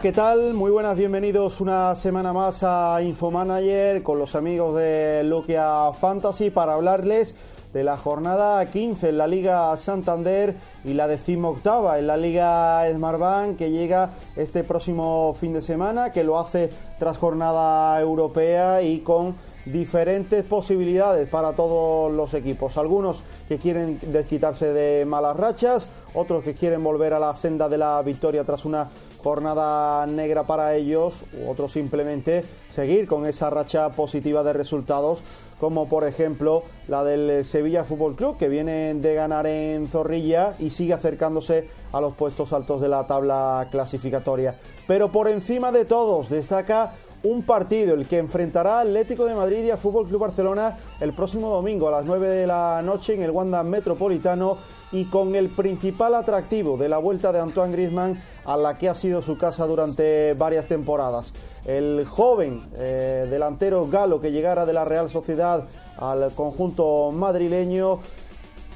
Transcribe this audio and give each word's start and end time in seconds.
¿Qué 0.00 0.12
tal? 0.12 0.54
Muy 0.54 0.70
buenas, 0.70 0.96
bienvenidos 0.96 1.60
una 1.60 1.94
semana 1.96 2.32
más 2.32 2.62
a 2.62 3.02
Infomanager 3.02 4.02
con 4.02 4.18
los 4.18 4.34
amigos 4.34 4.76
de 4.76 5.22
Luquia 5.22 5.92
Fantasy 5.92 6.48
para 6.48 6.74
hablarles 6.74 7.36
de 7.74 7.84
la 7.84 7.98
jornada 7.98 8.64
15 8.64 9.10
en 9.10 9.18
la 9.18 9.26
Liga 9.26 9.76
Santander 9.76 10.56
y 10.84 10.94
la 10.94 11.08
decimoctava 11.08 11.98
en 11.98 12.06
la 12.06 12.16
Liga 12.16 12.90
Smartbank 12.90 13.58
que 13.58 13.70
llega 13.70 14.10
este 14.34 14.64
próximo 14.64 15.36
fin 15.38 15.52
de 15.52 15.60
semana, 15.60 16.10
que 16.10 16.24
lo 16.24 16.38
hace 16.38 16.70
tras 16.98 17.18
jornada 17.18 18.00
europea 18.00 18.82
y 18.82 19.00
con 19.00 19.36
diferentes 19.66 20.44
posibilidades 20.44 21.28
para 21.28 21.52
todos 21.52 22.12
los 22.12 22.34
equipos. 22.34 22.76
Algunos 22.76 23.22
que 23.48 23.58
quieren 23.58 23.98
desquitarse 24.02 24.72
de 24.72 25.04
malas 25.04 25.36
rachas, 25.36 25.86
otros 26.14 26.42
que 26.42 26.54
quieren 26.54 26.82
volver 26.82 27.14
a 27.14 27.18
la 27.18 27.34
senda 27.34 27.68
de 27.68 27.78
la 27.78 28.02
victoria 28.02 28.44
tras 28.44 28.64
una 28.64 28.88
jornada 29.22 30.06
negra 30.06 30.44
para 30.44 30.74
ellos, 30.74 31.24
u 31.32 31.50
otros 31.50 31.72
simplemente 31.72 32.44
seguir 32.68 33.06
con 33.06 33.26
esa 33.26 33.50
racha 33.50 33.90
positiva 33.90 34.42
de 34.42 34.52
resultados, 34.52 35.22
como 35.60 35.88
por 35.88 36.04
ejemplo 36.04 36.64
la 36.88 37.04
del 37.04 37.44
Sevilla 37.44 37.84
Fútbol 37.84 38.16
Club, 38.16 38.36
que 38.36 38.48
viene 38.48 38.94
de 38.94 39.14
ganar 39.14 39.46
en 39.46 39.86
Zorrilla 39.86 40.54
y 40.58 40.70
sigue 40.70 40.92
acercándose 40.92 41.68
a 41.92 42.00
los 42.00 42.14
puestos 42.14 42.52
altos 42.52 42.80
de 42.80 42.88
la 42.88 43.06
tabla 43.06 43.68
clasificatoria. 43.70 44.58
Pero 44.86 45.12
por 45.12 45.28
encima 45.28 45.70
de 45.70 45.84
todos 45.84 46.28
destaca 46.28 46.94
un 47.22 47.42
partido, 47.42 47.94
el 47.94 48.06
que 48.06 48.18
enfrentará 48.18 48.80
Atlético 48.80 49.24
de 49.24 49.34
Madrid 49.34 49.64
y 49.64 49.70
a 49.70 49.76
Fútbol 49.76 50.08
Club 50.08 50.22
Barcelona 50.22 50.76
el 51.00 51.12
próximo 51.12 51.50
domingo 51.50 51.88
a 51.88 51.92
las 51.92 52.04
9 52.04 52.28
de 52.28 52.46
la 52.46 52.82
noche 52.82 53.14
en 53.14 53.22
el 53.22 53.30
Wanda 53.30 53.62
Metropolitano 53.62 54.58
y 54.90 55.04
con 55.04 55.34
el 55.36 55.48
principal 55.48 56.14
atractivo 56.16 56.76
de 56.76 56.88
la 56.88 56.98
vuelta 56.98 57.32
de 57.32 57.38
Antoine 57.38 57.72
Griezmann 57.72 58.20
a 58.44 58.56
la 58.56 58.76
que 58.76 58.88
ha 58.88 58.94
sido 58.94 59.22
su 59.22 59.38
casa 59.38 59.66
durante 59.66 60.34
varias 60.34 60.66
temporadas. 60.66 61.32
El 61.64 62.04
joven 62.06 62.68
eh, 62.76 63.26
delantero 63.30 63.86
galo 63.86 64.20
que 64.20 64.32
llegara 64.32 64.66
de 64.66 64.72
la 64.72 64.84
Real 64.84 65.08
Sociedad 65.10 65.64
al 65.96 66.32
conjunto 66.32 67.12
madrileño 67.12 68.00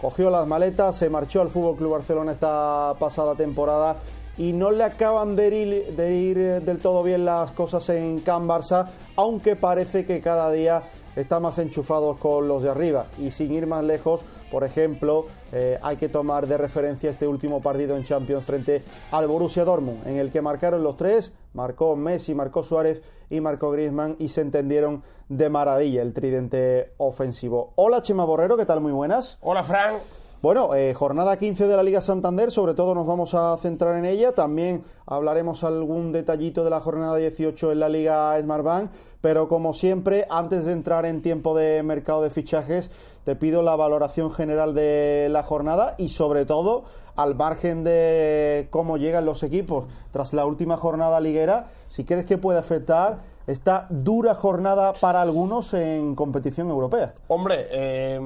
cogió 0.00 0.30
las 0.30 0.46
maletas, 0.46 0.96
se 0.96 1.10
marchó 1.10 1.40
al 1.40 1.50
Fútbol 1.50 1.76
Club 1.76 1.92
Barcelona 1.92 2.32
esta 2.32 2.94
pasada 2.98 3.34
temporada 3.34 3.96
y 4.38 4.52
no 4.52 4.70
le 4.70 4.84
acaban 4.84 5.34
de 5.34 5.56
ir, 5.56 5.96
de 5.96 6.14
ir 6.14 6.38
del 6.62 6.78
todo 6.78 7.02
bien 7.02 7.24
las 7.24 7.50
cosas 7.52 7.88
en 7.88 8.20
Can 8.20 8.46
Barça, 8.46 8.88
aunque 9.16 9.56
parece 9.56 10.04
que 10.04 10.20
cada 10.20 10.50
día 10.50 10.82
está 11.16 11.40
más 11.40 11.58
enchufado 11.58 12.16
con 12.16 12.46
los 12.46 12.62
de 12.62 12.70
arriba. 12.70 13.06
Y 13.18 13.30
sin 13.30 13.52
ir 13.52 13.66
más 13.66 13.82
lejos, 13.82 14.24
por 14.50 14.64
ejemplo, 14.64 15.26
eh, 15.52 15.78
hay 15.82 15.96
que 15.96 16.10
tomar 16.10 16.46
de 16.46 16.58
referencia 16.58 17.08
este 17.08 17.26
último 17.26 17.62
partido 17.62 17.96
en 17.96 18.04
Champions 18.04 18.44
frente 18.44 18.82
al 19.10 19.26
Borussia 19.26 19.64
Dortmund, 19.64 20.06
en 20.06 20.18
el 20.18 20.30
que 20.30 20.42
marcaron 20.42 20.82
los 20.82 20.96
tres, 20.96 21.32
marcó 21.54 21.96
Messi, 21.96 22.34
marcó 22.34 22.62
Suárez 22.62 23.02
y 23.30 23.40
marcó 23.40 23.70
Griezmann 23.70 24.16
y 24.18 24.28
se 24.28 24.40
entendieron 24.40 25.02
de 25.28 25.48
maravilla 25.48 26.02
el 26.02 26.12
tridente 26.12 26.92
ofensivo. 26.98 27.72
Hola 27.76 28.02
Chema 28.02 28.24
Borrero, 28.24 28.56
¿qué 28.56 28.66
tal? 28.66 28.80
Muy 28.80 28.92
buenas. 28.92 29.38
Hola, 29.40 29.64
Frank. 29.64 29.96
Bueno, 30.42 30.74
eh, 30.74 30.92
jornada 30.92 31.38
15 31.38 31.66
de 31.66 31.76
la 31.76 31.82
Liga 31.82 32.00
Santander, 32.02 32.50
sobre 32.50 32.74
todo 32.74 32.94
nos 32.94 33.06
vamos 33.06 33.34
a 33.34 33.56
centrar 33.56 33.96
en 33.96 34.04
ella. 34.04 34.32
También 34.32 34.84
hablaremos 35.06 35.64
algún 35.64 36.12
detallito 36.12 36.62
de 36.62 36.70
la 36.70 36.80
jornada 36.80 37.16
18 37.16 37.72
en 37.72 37.80
la 37.80 37.88
Liga 37.88 38.38
Smartbank. 38.38 38.90
Pero 39.22 39.48
como 39.48 39.72
siempre, 39.72 40.26
antes 40.30 40.66
de 40.66 40.72
entrar 40.72 41.06
en 41.06 41.22
tiempo 41.22 41.56
de 41.56 41.82
mercado 41.82 42.22
de 42.22 42.30
fichajes, 42.30 42.90
te 43.24 43.34
pido 43.34 43.62
la 43.62 43.74
valoración 43.76 44.30
general 44.30 44.74
de 44.74 45.28
la 45.30 45.42
jornada 45.42 45.94
y 45.98 46.10
sobre 46.10 46.44
todo 46.44 46.84
al 47.16 47.34
margen 47.34 47.82
de 47.84 48.68
cómo 48.70 48.96
llegan 48.96 49.24
los 49.24 49.42
equipos 49.42 49.84
tras 50.12 50.32
la 50.32 50.44
última 50.46 50.76
jornada 50.76 51.20
liguera, 51.20 51.68
si 51.88 52.04
crees 52.04 52.26
que 52.26 52.38
puede 52.38 52.58
afectar 52.58 53.18
esta 53.46 53.86
dura 53.90 54.34
jornada 54.34 54.92
para 54.94 55.22
algunos 55.22 55.72
en 55.72 56.14
competición 56.16 56.68
europea. 56.68 57.14
Hombre, 57.28 57.66
eh, 57.70 58.20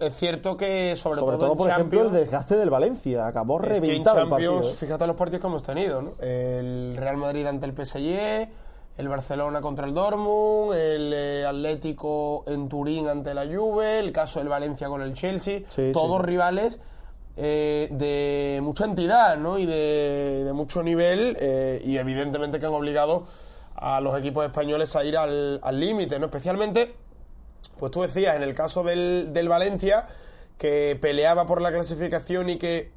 es 0.00 0.14
cierto 0.16 0.56
que 0.56 0.96
sobre, 0.96 1.20
Sobre 1.20 1.36
todo, 1.36 1.46
todo, 1.46 1.52
en 1.52 1.58
por 1.58 1.70
ejemplo, 1.70 2.02
el 2.02 2.12
desgaste 2.12 2.56
del 2.56 2.68
Valencia. 2.68 3.26
Acabó 3.26 3.60
es 3.62 3.68
que 3.68 3.76
en 3.76 3.82
reventado 3.82 4.20
el 4.20 4.28
partido. 4.28 4.60
¿eh? 4.60 4.74
fíjate 4.76 5.06
los 5.06 5.16
partidos 5.16 5.40
que 5.40 5.46
hemos 5.46 5.62
tenido, 5.62 6.02
¿no? 6.02 6.10
El 6.20 6.96
Real 6.96 7.18
Madrid 7.18 7.46
ante 7.46 7.66
el 7.66 7.72
PSG, 7.72 8.48
el 8.98 9.08
Barcelona 9.08 9.60
contra 9.60 9.86
el 9.86 9.94
Dortmund, 9.94 10.74
el 10.74 11.12
eh, 11.14 11.44
Atlético 11.46 12.42
en 12.48 12.68
Turín 12.68 13.06
ante 13.08 13.34
la 13.34 13.46
Juve, 13.46 14.00
el 14.00 14.10
caso 14.10 14.40
del 14.40 14.48
Valencia 14.48 14.88
con 14.88 15.02
el 15.02 15.14
Chelsea, 15.14 15.60
Sí, 15.68 15.92
todos 15.92 16.20
sí. 16.20 16.26
rivales 16.26 16.80
eh, 17.36 17.88
de 17.90 18.60
mucha 18.62 18.84
entidad, 18.84 19.36
¿no? 19.36 19.58
Y 19.58 19.66
de, 19.66 20.44
de 20.44 20.52
mucho 20.52 20.82
nivel 20.82 21.36
eh, 21.40 21.80
y 21.84 21.96
evidentemente 21.98 22.58
que 22.58 22.66
han 22.66 22.74
obligado 22.74 23.24
a 23.74 24.00
los 24.00 24.18
equipos 24.18 24.44
españoles 24.44 24.94
a 24.96 25.04
ir 25.04 25.16
al 25.16 25.60
límite, 25.80 26.18
¿no? 26.18 26.26
Especialmente 26.26 26.94
pues 27.78 27.90
tú 27.90 28.02
decías, 28.02 28.36
en 28.36 28.42
el 28.42 28.54
caso 28.54 28.84
del 28.84 29.48
Valencia, 29.48 30.06
que 30.56 30.96
peleaba 31.00 31.46
por 31.46 31.60
la 31.60 31.72
clasificación 31.72 32.48
y 32.48 32.56
que 32.56 32.92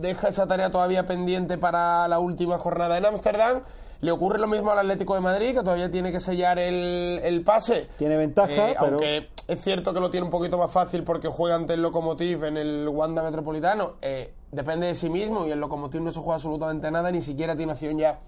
deja 0.00 0.28
esa 0.28 0.46
tarea 0.46 0.70
todavía 0.70 1.06
pendiente 1.06 1.58
para 1.58 2.08
la 2.08 2.18
última 2.18 2.58
jornada 2.58 2.96
en 2.96 3.04
Ámsterdam, 3.04 3.62
le 4.00 4.10
ocurre 4.10 4.38
lo 4.38 4.46
mismo 4.46 4.70
al 4.70 4.78
Atlético 4.80 5.14
de 5.14 5.20
Madrid, 5.20 5.48
que 5.54 5.60
todavía 5.60 5.90
tiene 5.90 6.12
que 6.12 6.20
sellar 6.20 6.58
el, 6.58 7.20
el 7.24 7.42
pase. 7.42 7.88
Tiene 7.98 8.16
ventaja, 8.16 8.52
Eh, 8.70 8.74
pero- 8.78 8.92
Aunque 8.92 9.28
es 9.46 9.60
cierto 9.62 9.92
que 9.94 10.00
lo 10.00 10.10
tiene 10.10 10.24
un 10.24 10.30
poquito 10.30 10.58
más 10.58 10.70
fácil 10.70 11.02
porque 11.04 11.28
juega 11.28 11.56
ante 11.56 11.74
el 11.74 11.82
Lokomotiv 11.82 12.44
en 12.44 12.56
el 12.56 12.88
Wanda 12.88 13.22
Metropolitano. 13.22 13.94
eh, 14.02 14.32
depende 14.52 14.86
de 14.86 14.94
sí 14.94 15.10
mismo 15.10 15.46
y 15.46 15.50
el 15.50 15.58
Lokomotiv 15.60 16.00
no 16.00 16.12
se 16.12 16.20
juega 16.20 16.36
absolutamente 16.36 16.90
nada, 16.90 17.10
ni 17.10 17.20
siquiera 17.20 17.54
tiene 17.56 17.72
opción 17.72 17.98
ya 17.98 18.20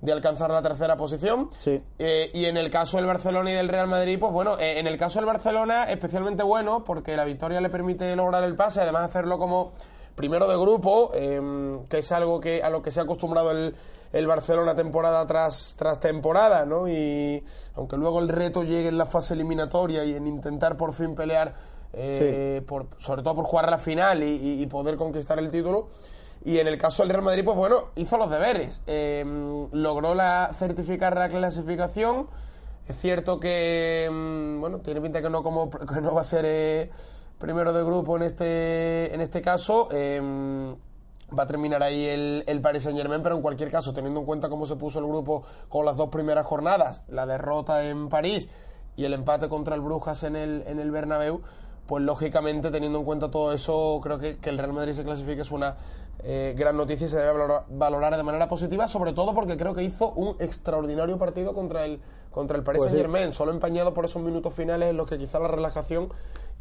de 0.00 0.12
alcanzar 0.12 0.50
la 0.50 0.60
tercera 0.60 0.96
posición. 0.96 1.48
Sí. 1.60 1.80
Eh, 1.98 2.30
y 2.34 2.44
en 2.46 2.56
el 2.56 2.68
caso 2.70 2.96
del 2.96 3.06
Barcelona 3.06 3.52
y 3.52 3.54
del 3.54 3.68
Real 3.68 3.86
Madrid, 3.86 4.18
pues 4.18 4.32
bueno, 4.32 4.58
eh, 4.58 4.80
en 4.80 4.86
el 4.88 4.96
caso 4.98 5.20
del 5.20 5.26
Barcelona, 5.26 5.84
especialmente 5.84 6.42
bueno, 6.42 6.82
porque 6.84 7.16
la 7.16 7.24
victoria 7.24 7.60
le 7.60 7.70
permite 7.70 8.14
lograr 8.16 8.42
el 8.42 8.56
pase, 8.56 8.80
además 8.80 9.04
hacerlo 9.08 9.38
como 9.38 9.72
primero 10.16 10.48
de 10.48 10.56
grupo, 10.56 11.12
eh, 11.14 11.78
que 11.88 11.98
es 11.98 12.10
algo 12.12 12.40
que 12.40 12.62
a 12.62 12.68
lo 12.68 12.82
que 12.82 12.90
se 12.90 12.98
ha 13.00 13.04
acostumbrado 13.04 13.52
el, 13.52 13.74
el 14.12 14.26
Barcelona 14.26 14.74
temporada 14.74 15.26
tras, 15.26 15.74
tras 15.78 15.98
temporada, 16.00 16.64
¿no? 16.66 16.88
Y 16.88 17.42
aunque 17.74 17.96
luego 17.96 18.20
el 18.20 18.28
reto 18.28 18.62
llegue 18.62 18.88
en 18.88 18.98
la 18.98 19.06
fase 19.06 19.34
eliminatoria 19.34 20.04
y 20.04 20.14
en 20.14 20.26
intentar 20.26 20.76
por 20.76 20.92
fin 20.92 21.14
pelear, 21.14 21.54
eh, 21.94 22.62
por, 22.66 22.86
sobre 22.98 23.22
todo 23.22 23.34
por 23.36 23.44
jugar 23.46 23.70
la 23.70 23.78
final 23.78 24.22
y, 24.22 24.36
y- 24.36 24.62
y 24.62 24.66
poder 24.66 24.96
conquistar 24.96 25.38
el 25.38 25.50
título. 25.50 25.88
Y 26.44 26.58
en 26.58 26.66
el 26.66 26.76
caso 26.76 27.02
del 27.04 27.10
Real 27.10 27.22
Madrid, 27.22 27.44
pues 27.44 27.56
bueno, 27.56 27.90
hizo 27.94 28.18
los 28.18 28.28
deberes. 28.28 28.80
Eh, 28.86 29.24
logró 29.72 30.14
la, 30.14 30.50
certificar 30.54 31.16
la 31.16 31.28
clasificación. 31.28 32.26
Es 32.88 32.98
cierto 32.98 33.38
que, 33.38 34.08
mm, 34.12 34.60
bueno, 34.60 34.78
tiene 34.80 35.00
pinta 35.00 35.22
que 35.22 35.30
no, 35.30 35.42
como, 35.44 35.70
que 35.94 36.00
no 36.00 36.12
va 36.14 36.22
a 36.22 36.24
ser 36.24 36.44
eh, 36.46 36.90
primero 37.38 37.72
de 37.72 37.84
grupo 37.84 38.16
en 38.16 38.24
este, 38.24 39.14
en 39.14 39.20
este 39.20 39.40
caso. 39.40 39.88
Va 41.36 41.44
a 41.44 41.46
terminar 41.46 41.82
ahí 41.82 42.06
el, 42.06 42.44
el 42.46 42.60
Paris 42.60 42.82
Saint 42.82 42.98
Germain, 42.98 43.22
pero 43.22 43.36
en 43.36 43.42
cualquier 43.42 43.70
caso, 43.70 43.92
teniendo 43.94 44.20
en 44.20 44.26
cuenta 44.26 44.48
cómo 44.48 44.66
se 44.66 44.76
puso 44.76 44.98
el 44.98 45.06
grupo 45.06 45.44
con 45.68 45.84
las 45.86 45.96
dos 45.96 46.08
primeras 46.08 46.46
jornadas, 46.46 47.02
la 47.08 47.26
derrota 47.26 47.88
en 47.88 48.08
París 48.08 48.48
y 48.96 49.04
el 49.04 49.14
empate 49.14 49.48
contra 49.48 49.74
el 49.74 49.80
Brujas 49.80 50.22
en 50.22 50.36
el, 50.36 50.64
en 50.66 50.78
el 50.78 50.90
Bernabéu, 50.90 51.40
pues 51.86 52.02
lógicamente 52.04 52.70
teniendo 52.70 52.98
en 52.98 53.04
cuenta 53.04 53.30
todo 53.30 53.52
eso, 53.52 54.00
creo 54.02 54.18
que, 54.18 54.38
que 54.38 54.50
el 54.50 54.58
Real 54.58 54.72
Madrid 54.72 54.92
se 54.92 55.04
clasifique 55.04 55.42
es 55.42 55.50
una 55.50 55.76
eh, 56.24 56.54
gran 56.56 56.76
noticia 56.76 57.06
y 57.06 57.10
se 57.10 57.16
debe 57.16 57.32
valorar, 57.32 57.64
valorar 57.68 58.16
de 58.16 58.22
manera 58.22 58.48
positiva, 58.48 58.86
sobre 58.86 59.12
todo 59.12 59.34
porque 59.34 59.56
creo 59.56 59.74
que 59.74 59.82
hizo 59.82 60.12
un 60.12 60.36
extraordinario 60.38 61.18
partido 61.18 61.54
contra 61.54 61.84
el 61.84 62.00
contra 62.30 62.56
el 62.56 62.62
Paris 62.62 62.80
Pues. 62.80 62.90
Saint 62.90 63.02
Germain, 63.02 63.32
solo 63.32 63.52
empañado 63.52 63.92
por 63.92 64.04
esos 64.04 64.22
minutos 64.22 64.54
finales 64.54 64.90
en 64.90 64.96
los 64.96 65.08
que 65.08 65.18
quizá 65.18 65.38
la 65.38 65.48
relajación 65.48 66.08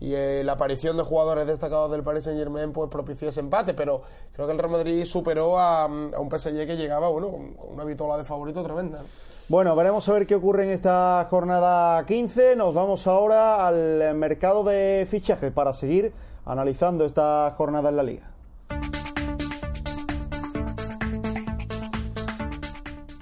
y 0.02 0.16
eh, 0.16 0.44
la 0.44 0.54
aparición 0.54 0.98
de 0.98 1.04
jugadores 1.04 1.46
destacados 1.46 1.92
del 1.92 2.02
Paris 2.02 2.24
Saint 2.24 2.40
Germain 2.40 2.74
pues 2.74 2.90
propició 2.90 3.30
ese 3.30 3.40
empate, 3.40 3.76
pero 3.76 4.02
creo 4.34 4.48
que 4.48 4.54
el 4.54 4.58
Real 4.58 4.72
Madrid 4.72 5.06
superó 5.06 5.60
a, 5.60 5.86
un 5.86 6.30
PSG 6.30 6.66
que 6.66 6.76
llegaba 6.76 7.08
bueno 7.08 7.30
con, 7.30 7.54
con 7.54 7.70
una 7.74 7.84
vitola 7.84 8.18
de 8.18 8.24
favorito 8.24 8.64
tremenda. 8.64 9.04
Bueno, 9.48 9.76
veremos 9.76 10.10
a 10.10 10.14
ver 10.14 10.26
qué 10.26 10.34
ocurre 10.34 10.64
en 10.64 10.72
esta 10.72 11.28
jornada 11.30 12.04
15. 12.06 12.56
Nos 12.56 12.74
vamos 12.74 13.06
ahora 13.06 13.68
al 13.68 14.16
mercado 14.16 14.64
de 14.64 15.06
fichajes 15.08 15.52
para 15.52 15.74
seguir 15.74 16.14
analizando 16.46 17.06
esta 17.06 17.54
jornada 17.56 17.90
en 17.90 17.96
la 17.96 18.04
liga. 18.04 18.31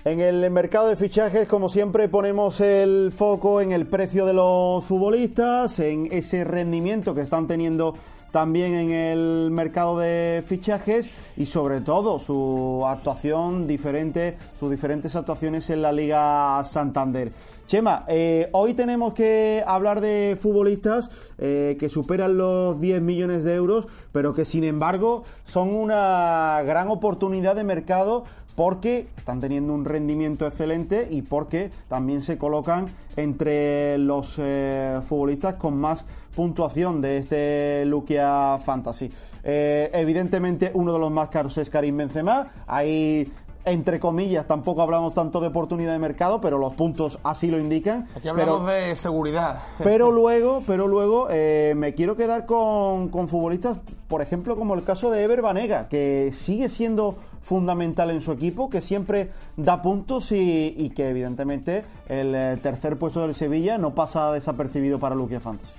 En 0.05 0.21
el 0.21 0.49
mercado 0.49 0.87
de 0.87 0.95
fichajes, 0.95 1.45
como 1.45 1.67
siempre, 1.67 2.07
ponemos 2.07 2.61
el 2.61 3.11
foco 3.11 3.59
en 3.59 3.73
el 3.73 3.85
precio 3.85 4.25
de 4.25 4.33
los 4.33 4.85
futbolistas, 4.85 5.77
en 5.79 6.07
ese 6.09 6.45
rendimiento 6.45 7.13
que 7.13 7.19
están 7.19 7.47
teniendo 7.47 7.95
también 8.31 8.73
en 8.75 8.91
el 8.91 9.49
mercado 9.51 9.99
de 9.99 10.43
fichajes 10.45 11.09
y 11.37 11.45
sobre 11.45 11.81
todo 11.81 12.19
su 12.19 12.83
actuación 12.85 13.67
diferente, 13.67 14.37
sus 14.59 14.69
diferentes 14.69 15.15
actuaciones 15.15 15.69
en 15.69 15.81
la 15.81 15.91
Liga 15.91 16.63
Santander. 16.63 17.31
Chema, 17.67 18.03
eh, 18.07 18.49
hoy 18.51 18.73
tenemos 18.73 19.13
que 19.13 19.63
hablar 19.65 20.01
de 20.01 20.37
futbolistas 20.41 21.11
eh, 21.37 21.77
que 21.79 21.87
superan 21.87 22.37
los 22.37 22.81
10 22.81 23.01
millones 23.01 23.43
de 23.43 23.53
euros, 23.53 23.87
pero 24.11 24.33
que 24.33 24.43
sin 24.43 24.63
embargo 24.63 25.23
son 25.45 25.75
una 25.75 26.61
gran 26.65 26.87
oportunidad 26.89 27.55
de 27.55 27.63
mercado 27.63 28.25
porque 28.55 29.07
están 29.15 29.39
teniendo 29.39 29.73
un 29.73 29.85
rendimiento 29.85 30.45
excelente 30.45 31.07
y 31.09 31.21
porque 31.21 31.69
también 31.87 32.21
se 32.21 32.37
colocan 32.37 32.87
entre 33.15 33.97
los 33.97 34.35
eh, 34.37 34.99
futbolistas 35.07 35.55
con 35.55 35.77
más 35.77 36.05
puntuación 36.43 37.01
de 37.01 37.17
este 37.17 37.83
Luquia 37.85 38.57
Fantasy. 38.63 39.11
Eh, 39.43 39.89
evidentemente 39.93 40.71
uno 40.73 40.93
de 40.93 40.99
los 40.99 41.11
más 41.11 41.27
caros 41.27 41.57
es 41.57 41.69
Karim 41.69 41.97
Benzema, 41.97 42.47
hay 42.65 43.29
entre 43.65 43.99
comillas, 43.99 44.47
tampoco 44.47 44.81
hablamos 44.81 45.13
tanto 45.13 45.41
de 45.41 45.47
oportunidad 45.47 45.91
de 45.91 45.99
mercado, 45.99 46.39
pero 46.39 46.57
los 46.57 46.73
puntos 46.75 47.19
así 47.23 47.47
lo 47.51 47.59
indican. 47.59 48.03
Aquí 48.15 48.29
Pero- 48.33 48.53
hablamos 48.55 48.71
de 48.71 48.95
seguridad. 48.95 49.59
pero 49.83 50.11
luego, 50.11 50.63
pero 50.65 50.87
luego 50.87 51.27
eh, 51.29 51.73
me 51.75 51.93
quiero 51.93 52.15
quedar 52.15 52.45
con, 52.45 53.09
con 53.09 53.27
futbolistas, 53.27 53.77
por 54.07 54.21
ejemplo, 54.21 54.55
como 54.55 54.75
el 54.75 54.83
caso 54.85 55.11
de 55.11 55.21
Ever 55.23 55.41
Banega, 55.41 55.89
que 55.89 56.31
sigue 56.33 56.69
siendo 56.69 57.17
fundamental 57.41 58.09
en 58.11 58.21
su 58.21 58.31
equipo, 58.31 58.69
que 58.69 58.81
siempre 58.81 59.29
da 59.57 59.81
puntos 59.81 60.31
y, 60.31 60.73
y 60.77 60.89
que 60.91 61.09
evidentemente 61.09 61.83
el 62.07 62.33
eh, 62.35 62.57
tercer 62.63 62.97
puesto 62.97 63.21
del 63.21 63.35
Sevilla 63.35 63.77
no 63.77 63.93
pasa 63.93 64.31
desapercibido 64.31 64.99
para 64.99 65.15
Luquia 65.15 65.41
Fantasy. 65.41 65.73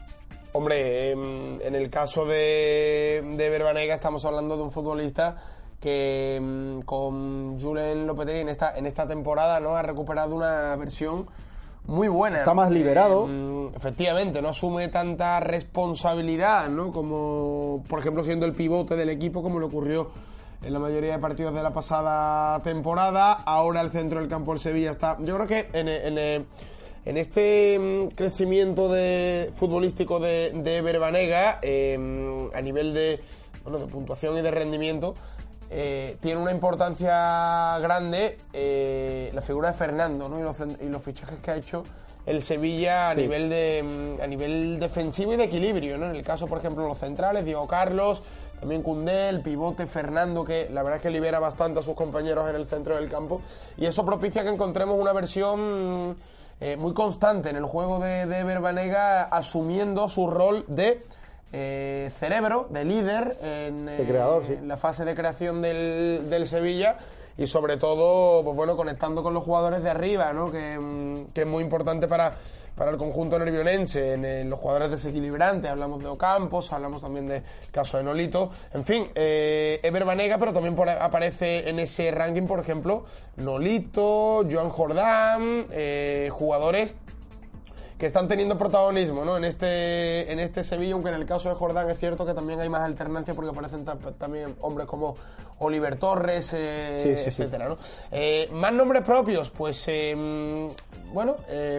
Hombre, 0.53 1.11
em, 1.13 1.61
en 1.63 1.75
el 1.77 1.91
caso 1.91 2.25
de, 2.27 3.23
de 3.37 3.51
Verbanega 3.51 3.95
estamos 3.95 4.25
hablando 4.25 4.57
de 4.57 4.63
un 4.65 4.73
futbolista 4.73 5.37
que 5.81 6.37
em, 6.37 6.83
con 6.83 7.61
Julen 7.61 8.07
Lopetegui 8.07 8.41
en 8.41 8.49
esta, 8.49 8.77
en 8.77 8.87
esta 8.87 9.07
temporada 9.07 9.61
no 9.61 9.77
ha 9.77 9.83
recuperado 9.83 10.35
una 10.35 10.75
versión 10.77 11.27
muy 11.87 12.09
buena. 12.09 12.39
Está 12.39 12.53
más 12.53 12.71
liberado. 12.71 13.27
Em, 13.27 13.69
efectivamente, 13.75 14.43
no 14.43 14.49
asume 14.49 14.89
tanta 14.89 15.39
responsabilidad, 15.41 16.69
¿no? 16.69 16.93
Como, 16.93 17.85
por 17.89 18.01
ejemplo, 18.01 18.25
siendo 18.25 18.45
el 18.45 18.53
pivote 18.53 18.97
del 18.97 19.09
equipo, 19.09 19.43
como 19.43 19.61
le 19.61 19.67
ocurrió 19.67 20.11
en 20.63 20.73
la 20.73 20.79
mayoría 20.79 21.13
de 21.13 21.19
partidos 21.21 21.55
de 21.55 21.63
la 21.63 21.73
pasada 21.73 22.61
temporada. 22.63 23.33
Ahora 23.47 23.81
el 23.81 23.91
centro 23.91 24.19
del 24.21 24.29
campo 24.29 24.53
del 24.53 24.61
Sevilla 24.61 24.91
está. 24.91 25.17
Yo 25.21 25.37
creo 25.37 25.47
que 25.47 25.69
en, 25.73 25.89
en- 25.89 26.47
en- 27.05 27.17
este 27.17 27.79
mm, 27.79 28.09
crecimiento 28.15 28.89
de, 28.91 29.51
futbolístico 29.55 30.21
de, 30.21 30.51
de 30.55 30.77
Ever 30.79 30.99
Banega, 30.99 31.59
eh, 31.63 32.51
a 32.55 32.61
nivel 32.61 32.95
de, 32.95 33.21
bueno, 33.65 33.79
de 33.79 33.87
puntuación 33.87 34.37
y 34.39 34.43
de 34.43 34.51
rendimiento, 34.51 35.15
eh, 35.71 36.17
tiene 36.21 36.41
una 36.41 36.51
importancia 36.51 37.79
grande 37.79 38.37
eh, 38.53 39.31
la 39.33 39.41
figura 39.43 39.71
de 39.71 39.79
Fernando 39.79 40.29
¿no? 40.29 40.41
y, 40.41 40.43
los, 40.43 40.57
y 40.81 40.89
los 40.89 41.03
fichajes 41.03 41.39
que 41.39 41.51
ha 41.53 41.57
hecho 41.57 41.85
el 42.27 42.43
Sevilla 42.43 43.11
a 43.11 43.15
Sí. 43.15 43.21
nivel 43.23 43.49
de 43.49 43.83
mm, 44.19 44.21
a 44.23 44.27
nivel 44.27 44.79
defensivo 44.81 45.33
y 45.33 45.37
de 45.37 45.45
equilibrio, 45.45 45.97
¿no? 45.97 46.11
En 46.11 46.17
el 46.17 46.23
caso, 46.23 46.47
por 46.49 46.59
ejemplo, 46.59 46.83
de 46.83 46.89
los 46.91 46.99
centrales, 46.99 47.45
Diego 47.45 47.67
Carlos, 47.67 48.23
también 48.59 48.83
Cundé, 48.83 49.31
el 49.31 49.41
pivote 49.41 49.87
Fernando, 49.87 50.45
que 50.45 50.69
la 50.71 50.83
verdad 50.83 50.99
es 50.99 51.03
que 51.03 51.11
libera 51.11 51.39
bastante 51.39 51.81
a 51.81 51.83
sus 51.83 51.95
compañeros 51.95 52.49
en 52.51 52.57
el 52.57 52.67
centro 52.67 52.97
del 52.97 53.09
campo. 53.09 53.41
Y 53.79 53.87
eso 53.87 54.05
propicia 54.05 54.43
que 54.43 54.51
encontremos 54.51 55.01
una 55.01 55.13
versión 55.15 56.17
eh, 56.61 56.77
muy 56.77 56.93
constante 56.93 57.51
en 57.51 57.57
el 57.57 57.65
juego 57.65 57.99
de, 57.99 58.27
de 58.27 58.39
Ever 58.39 58.61
Banega, 58.61 59.23
asumiendo 59.23 60.09
su 60.09 60.27
rol 60.29 60.65
de 60.69 61.03
eh, 61.53 62.11
cerebro, 62.13 62.69
de 62.71 62.85
líder 62.85 63.39
en, 63.43 63.87
creador, 64.07 64.45
sí. 64.47 64.53
en 64.53 64.69
la 64.69 64.77
fase 64.77 65.05
de 65.05 65.15
creación 65.15 65.63
del, 65.63 66.29
del 66.29 66.47
Sevilla 66.47 66.99
y 67.41 67.47
sobre 67.47 67.79
todo, 67.79 68.45
pues 68.45 68.55
bueno, 68.55 68.77
conectando 68.77 69.23
con 69.23 69.33
los 69.33 69.43
jugadores 69.43 69.83
de 69.83 69.89
arriba, 69.89 70.31
¿no? 70.35 70.53
Que, 70.53 70.79
mm, 70.79 71.33
que 71.33 71.41
es 71.41 71.47
muy 71.47 71.65
importante 71.65 72.07
para, 72.07 72.37
para 72.77 72.91
el 72.91 72.99
conjunto 72.99 73.39
nervionense, 73.39 74.13
en, 74.13 74.51
los 74.51 74.59
jugadores 74.59 74.91
desequilibrantes, 74.91 75.71
hablamos 75.71 76.03
de 76.03 76.09
Ocampos, 76.09 76.71
hablamos 76.71 77.01
también 77.01 77.27
del 77.27 77.43
caso 77.71 77.97
de 77.97 78.05
Nolito, 78.05 78.51
en 78.75 78.85
fin, 78.85 79.09
eh, 79.15 79.81
Ever 79.83 80.05
Banega, 80.05 80.37
pero 80.37 80.53
también 80.53 80.77
aparece 81.01 81.67
en 81.71 81.79
ese 81.79 82.11
ranking, 82.11 82.43
por 82.43 82.61
ejemplo, 82.61 83.05
Nolito, 83.37 84.47
Joan 84.51 84.69
Jordán, 84.69 85.67
eh, 85.71 86.29
jugadores 86.31 86.95
que 88.01 88.07
están 88.07 88.27
teniendo 88.29 88.57
protagonismo 88.57 89.27
¿no? 89.27 89.37
en, 89.37 89.45
este, 89.45 90.33
en 90.33 90.41
este 90.41 90.65
Sevilla, 90.65 90.95
aunque 90.95 91.11
en 91.11 91.17
el 91.17 91.27
caso 91.27 91.51
de 91.51 91.55
Jordán 91.55 91.89
es 91.91 91.99
cierto 91.99 92.25
que 92.25 92.33
también 92.33 92.59
hay 92.59 92.71
más 92.71 92.81
alternancia 92.81 93.35
porque 93.35 93.51
aparecen 93.51 93.85
ta- 93.85 93.99
también 94.19 94.57
hombres 94.63 94.87
como 94.87 95.17
Oliver 95.59 95.97
Torres, 95.97 96.51
eh, 96.55 96.97
Sí, 96.99 97.09
sí, 97.17 97.23
sí. 97.25 97.43
etcétera. 97.43 97.69
¿no? 97.69 97.77
Eh, 98.11 98.49
más 98.53 98.73
nombres 98.73 99.03
propios, 99.05 99.51
pues 99.51 99.85
eh, 99.89 100.69
bueno, 101.13 101.37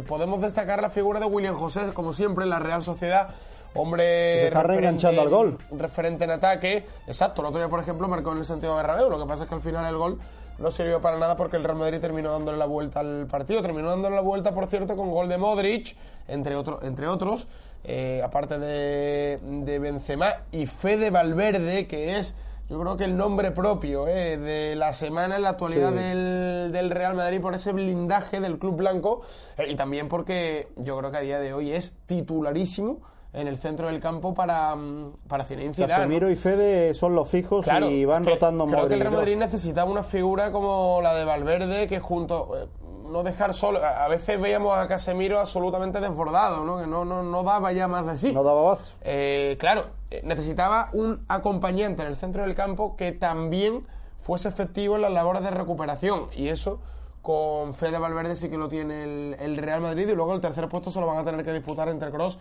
podemos 0.08 0.40
destacar 0.42 0.80
la 0.82 0.92
figura 0.92 1.20
de 1.20 1.26
William 1.26 1.56
José, 1.56 1.92
como 1.94 2.14
siempre, 2.14 2.44
en 2.44 2.52
la 2.52 2.60
Real 2.60 2.84
Sociedad. 2.84 3.30
Hombre, 3.74 4.04
Se 4.04 4.48
está 4.48 4.64
reenganchando 4.64 5.22
al 5.22 5.30
gol. 5.30 5.58
referente 5.72 6.26
en 6.26 6.32
ataque. 6.32 6.86
Exacto, 7.08 7.42
el 7.42 7.48
otro 7.48 7.60
día, 7.60 7.70
por 7.70 7.80
ejemplo, 7.80 8.08
marcó 8.10 8.34
en 8.34 8.40
el 8.40 8.46
Santiago 8.46 8.76
Bernabéu. 8.76 9.10
Lo 9.10 9.18
que 9.18 9.26
pasa 9.26 9.44
es 9.44 9.50
que 9.50 9.56
al 9.56 9.62
final 9.62 9.86
el 9.88 9.98
gol 9.98 10.20
no 10.62 10.72
sirvió 10.72 11.02
para 11.02 11.18
nada 11.18 11.36
porque 11.36 11.58
el 11.58 11.64
Real 11.64 11.78
Madrid 11.78 12.00
terminó 12.00 12.32
dándole 12.32 12.58
la 12.58 12.66
vuelta 12.66 13.00
al 13.02 13.28
partido. 13.28 13.62
Terminó 13.62 13.90
dándole 13.90 14.16
la 14.16 14.22
vuelta, 14.22 14.54
por 14.54 14.68
cierto, 14.68 14.96
con 14.96 15.12
gol 15.12 15.28
de 15.30 15.38
Modric, 15.38 15.96
entre, 16.28 16.56
otro, 16.56 16.80
entre 16.84 17.08
otros. 17.08 17.48
eh, 17.84 18.22
aparte 18.24 18.60
de, 18.60 19.40
de 19.42 19.80
Benzema 19.80 20.28
y 20.52 20.66
Fede 20.68 21.10
Valverde, 21.10 21.88
que 21.88 22.18
es... 22.20 22.36
Yo 22.70 22.80
creo 22.80 22.96
que 22.96 23.04
el 23.04 23.18
nombre 23.18 23.52
propio 23.52 24.08
eh, 24.08 24.38
de 24.38 24.76
la 24.78 24.94
semana 24.94 25.36
en 25.36 25.42
la 25.42 25.50
actualidad 25.50 25.90
Sí. 25.90 25.96
del, 25.96 26.70
del 26.72 26.90
Real 26.90 27.16
Madrid 27.16 27.42
por 27.42 27.54
ese 27.54 27.74
blindaje 27.74 28.40
del 28.40 28.60
Club 28.60 28.78
Blanco 28.78 29.24
eh, 29.58 29.66
y 29.70 29.76
también 29.76 30.08
porque 30.08 30.70
yo 30.78 30.98
creo 30.98 31.12
que 31.12 31.18
a 31.18 31.22
día 31.22 31.40
de 31.40 31.54
hoy 31.54 31.74
es 31.74 31.98
titularísimo 32.06 33.02
en 33.34 33.48
el 33.48 33.58
centro 33.58 33.88
del 33.88 34.00
campo 34.02 34.34
para, 34.34 34.76
mm, 34.76 35.14
para 35.28 35.46
Zinedine. 35.46 35.88
Casemiro 35.88 36.30
y 36.30 36.36
Fede 36.36 36.94
son 36.94 37.16
los 37.16 37.30
fijos 37.30 37.64
Claro, 37.66 37.90
y 37.90 38.04
van 38.06 38.24
que- 38.24 38.32
rotando 38.32 38.66
Creo 38.66 38.76
que 38.78 38.82
Modric 38.84 38.94
el 38.98 39.00
Real. 39.08 39.14
Madrid 39.14 39.38
necesitaba 39.38 39.90
una 39.90 40.04
figura 40.04 40.52
como 40.52 41.00
la 41.02 41.16
de 41.16 41.24
Valverde 41.24 41.88
que 41.88 42.00
junto 42.00 42.52
eh, 42.58 42.68
no 43.10 43.24
dejar 43.24 43.54
solo. 43.54 43.80
A 43.84 44.04
a 44.06 44.08
veces 44.10 44.40
veíamos 44.40 44.78
a 44.78 44.88
Casemiro 44.88 45.40
absolutamente 45.40 46.00
desbordado, 46.02 46.66
¿no? 46.66 46.80
Que 46.80 46.88
no, 46.88 47.06
no, 47.06 47.24
no 47.24 47.44
daba 47.44 47.72
ya 47.72 47.88
más 47.88 48.06
de 48.06 48.18
sí. 48.18 48.34
No 48.34 48.44
daba 48.44 48.72
más. 48.72 48.96
Eh, 49.02 49.56
claro, 49.60 49.86
eh, 50.10 50.22
necesitaba 50.26 50.90
un 50.94 51.24
acompañante 51.30 52.02
en 52.02 52.10
el 52.10 52.18
centro 52.18 52.44
del 52.44 52.54
campo 52.56 52.96
que 52.98 53.12
también 53.14 53.86
fuese 54.20 54.50
efectivo 54.50 54.96
en 54.98 55.02
las 55.04 55.12
labores 55.12 55.42
de 55.44 55.52
recuperación. 55.52 56.28
Y 56.36 56.50
eso 56.50 56.80
con 57.22 57.74
Fede 57.76 57.98
Valverde 58.00 58.36
sí 58.36 58.50
que 58.50 58.58
lo 58.58 58.68
tiene 58.68 59.04
el, 59.04 59.36
el 59.40 59.58
Real 59.58 59.80
Madrid. 59.82 60.08
Y 60.10 60.16
luego 60.16 60.34
el 60.34 60.42
tercer 60.42 60.68
puesto 60.70 60.92
se 60.92 61.00
lo 61.00 61.06
van 61.06 61.18
a 61.18 61.24
tener 61.26 61.46
que 61.46 61.54
disputar 61.54 61.88
entre 61.90 62.12
Cross 62.12 62.40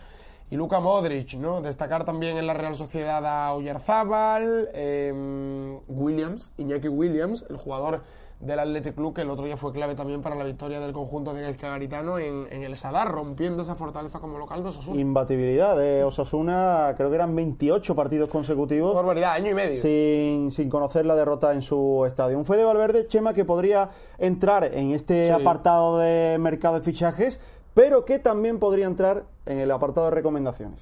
y 0.50 0.56
Luka 0.56 0.80
Modric, 0.80 1.34
¿no? 1.34 1.60
Destacar 1.62 2.04
también 2.04 2.36
en 2.36 2.46
la 2.46 2.54
Real 2.54 2.74
Sociedad 2.74 3.24
a 3.24 3.54
Oyarzábal, 3.54 4.68
eh, 4.74 5.78
Williams, 5.88 6.52
Iñaki 6.56 6.88
Williams, 6.88 7.44
el 7.48 7.56
jugador 7.56 8.00
del 8.40 8.58
Athletic 8.58 8.94
Club, 8.94 9.14
que 9.14 9.20
el 9.20 9.28
otro 9.30 9.44
día 9.44 9.58
fue 9.58 9.70
clave 9.70 9.94
también 9.94 10.22
para 10.22 10.34
la 10.34 10.44
victoria 10.44 10.80
del 10.80 10.92
conjunto 10.92 11.34
de 11.34 11.42
Gaizka 11.42 11.68
Garitano 11.68 12.18
en, 12.18 12.46
en 12.50 12.62
el 12.62 12.74
Sadar, 12.74 13.08
rompiendo 13.12 13.62
esa 13.62 13.74
fortaleza 13.74 14.18
como 14.18 14.38
local 14.38 14.62
de 14.62 14.70
Osasuna. 14.70 14.98
Imbatibilidad 14.98 15.76
de 15.76 16.04
Osasuna, 16.04 16.94
creo 16.96 17.10
que 17.10 17.16
eran 17.16 17.36
28 17.36 17.94
partidos 17.94 18.30
consecutivos. 18.30 18.94
barbaridad, 18.94 19.32
año 19.34 19.50
y 19.50 19.54
medio. 19.54 19.80
sin, 19.82 20.50
sin 20.52 20.70
conocer 20.70 21.04
la 21.04 21.16
derrota 21.16 21.52
en 21.52 21.60
su 21.60 22.04
estadio. 22.06 22.38
Un 22.38 22.46
Fede 22.46 22.64
Valverde, 22.64 23.06
Chema, 23.08 23.34
que 23.34 23.44
podría 23.44 23.90
entrar 24.16 24.64
en 24.64 24.92
este 24.92 25.26
Sí. 25.26 25.30
apartado 25.32 25.98
de 25.98 26.38
mercado 26.40 26.76
de 26.76 26.80
fichajes, 26.80 27.40
pero 27.74 28.06
que 28.06 28.18
también 28.18 28.58
podría 28.58 28.86
entrar 28.86 29.24
en 29.50 29.58
el 29.58 29.70
apartado 29.70 30.06
de 30.06 30.14
recomendaciones. 30.14 30.80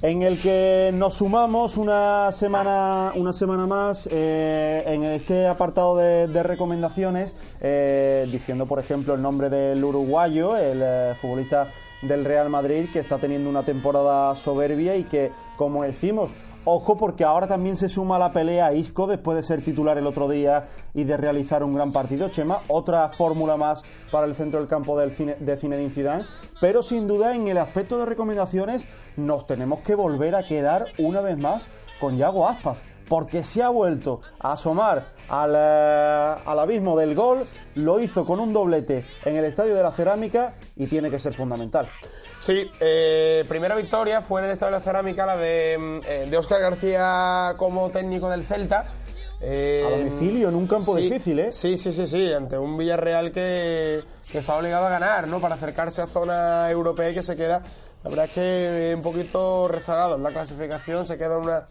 En 0.00 0.22
el 0.22 0.40
que 0.40 0.90
nos 0.92 1.14
sumamos 1.14 1.76
una 1.76 2.32
semana, 2.32 3.12
una 3.14 3.32
semana 3.32 3.66
más 3.66 4.08
eh, 4.10 4.82
en 4.86 5.04
este 5.04 5.46
apartado 5.46 5.96
de, 5.96 6.26
de 6.26 6.42
recomendaciones, 6.42 7.36
eh, 7.60 8.28
diciendo, 8.30 8.66
por 8.66 8.80
ejemplo, 8.80 9.14
el 9.14 9.22
nombre 9.22 9.48
del 9.48 9.84
uruguayo, 9.84 10.56
el 10.56 10.80
eh, 10.82 11.14
futbolista 11.20 11.68
del 12.02 12.24
Real 12.24 12.50
Madrid, 12.50 12.88
que 12.92 12.98
está 12.98 13.18
teniendo 13.18 13.48
una 13.48 13.62
temporada 13.62 14.34
soberbia 14.34 14.96
y 14.96 15.04
que, 15.04 15.30
como 15.56 15.84
decimos, 15.84 16.32
Ojo 16.64 16.96
porque 16.96 17.24
ahora 17.24 17.48
también 17.48 17.76
se 17.76 17.88
suma 17.88 18.16
a 18.16 18.18
la 18.20 18.32
pelea 18.32 18.66
a 18.66 18.72
Isco 18.72 19.08
después 19.08 19.36
de 19.36 19.42
ser 19.42 19.64
titular 19.64 19.98
el 19.98 20.06
otro 20.06 20.28
día 20.28 20.68
y 20.94 21.02
de 21.02 21.16
realizar 21.16 21.64
un 21.64 21.74
gran 21.74 21.92
partido. 21.92 22.28
Chema, 22.28 22.60
otra 22.68 23.08
fórmula 23.08 23.56
más 23.56 23.82
para 24.12 24.26
el 24.26 24.36
centro 24.36 24.60
del 24.60 24.68
campo 24.68 24.96
del 24.96 25.10
cine, 25.10 25.34
de 25.40 25.56
Zinedine 25.56 25.90
Zidane. 25.90 26.24
Pero 26.60 26.84
sin 26.84 27.08
duda 27.08 27.34
en 27.34 27.48
el 27.48 27.58
aspecto 27.58 27.98
de 27.98 28.06
recomendaciones 28.06 28.84
nos 29.16 29.44
tenemos 29.48 29.80
que 29.80 29.96
volver 29.96 30.36
a 30.36 30.44
quedar 30.44 30.84
una 30.98 31.20
vez 31.20 31.36
más 31.36 31.66
con 32.00 32.16
Yago 32.16 32.46
Aspas. 32.48 32.78
Porque 33.08 33.44
se 33.44 33.62
ha 33.62 33.68
vuelto 33.68 34.20
a 34.40 34.52
asomar 34.52 35.04
al, 35.28 35.54
eh, 35.56 36.42
al 36.46 36.58
abismo 36.58 36.96
del 36.96 37.14
gol, 37.14 37.46
lo 37.74 38.00
hizo 38.00 38.24
con 38.24 38.40
un 38.40 38.52
doblete 38.52 39.04
en 39.24 39.36
el 39.36 39.44
Estadio 39.44 39.74
de 39.74 39.82
la 39.82 39.92
Cerámica 39.92 40.54
y 40.76 40.86
tiene 40.86 41.10
que 41.10 41.18
ser 41.18 41.34
fundamental. 41.34 41.88
Sí, 42.38 42.68
eh, 42.80 43.44
primera 43.48 43.76
victoria 43.76 44.20
fue 44.20 44.40
en 44.40 44.46
el 44.46 44.52
Estadio 44.52 44.72
de 44.72 44.78
la 44.78 44.84
Cerámica, 44.84 45.26
la 45.26 45.36
de, 45.36 45.78
mm, 45.78 46.00
eh, 46.06 46.26
de 46.28 46.36
Óscar 46.36 46.60
García 46.60 47.54
como 47.56 47.90
técnico 47.90 48.28
del 48.28 48.44
Celta. 48.44 48.86
Eh, 49.40 49.84
A 49.86 49.98
domicilio, 49.98 50.48
en 50.48 50.54
un 50.54 50.66
campo 50.66 50.96
sí, 50.96 51.02
difícil, 51.02 51.38
¿eh? 51.40 51.52
Sí, 51.52 51.76
sí, 51.76 51.92
sí, 51.92 52.06
sí, 52.06 52.32
ante 52.32 52.56
un 52.58 52.76
Villarreal 52.78 53.32
que, 53.32 54.04
que 54.30 54.38
está 54.38 54.56
obligado 54.56 54.86
a 54.86 54.90
ganar, 54.90 55.26
¿no? 55.26 55.40
Para 55.40 55.56
acercarse 55.56 56.00
a 56.00 56.06
zona 56.06 56.70
europea 56.70 57.10
y 57.10 57.14
que 57.14 57.24
se 57.24 57.34
queda, 57.34 57.62
la 58.04 58.10
verdad 58.10 58.24
es 58.26 58.32
que 58.32 58.92
un 58.96 59.02
poquito 59.02 59.68
rezagado 59.68 60.16
en 60.16 60.22
la 60.22 60.30
clasificación, 60.30 61.06
se 61.06 61.16
queda 61.16 61.36
en 61.36 61.42
una 61.42 61.66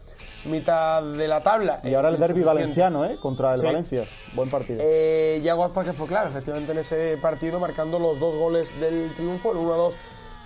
mitad 0.46 1.02
de 1.02 1.28
la 1.28 1.40
tabla. 1.42 1.80
Y 1.84 1.94
ahora 1.94 2.08
el 2.08 2.14
derby 2.18 2.40
Insuficiente. 2.40 2.46
valenciano, 2.46 3.04
¿eh? 3.04 3.16
Contra 3.20 3.54
el 3.54 3.60
Sí. 3.60 3.66
Valencia. 3.66 4.04
Buen 4.34 4.48
partido. 4.48 4.80
Eh, 4.82 5.40
Yago 5.44 5.64
Aspas 5.64 5.84
que 5.86 5.92
fue 5.92 6.06
clave, 6.08 6.30
efectivamente, 6.30 6.72
en 6.72 6.78
ese 6.78 7.16
partido, 7.20 7.60
marcando 7.60 7.98
los 7.98 8.18
dos 8.18 8.34
goles 8.34 8.78
del 8.80 9.14
triunfo, 9.14 9.52
el 9.52 9.58
1-2 9.58 9.94